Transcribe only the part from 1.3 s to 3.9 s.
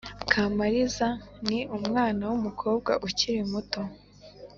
ni umwana w’umukobwa ukiri muto